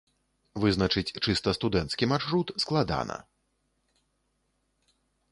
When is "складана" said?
2.63-3.19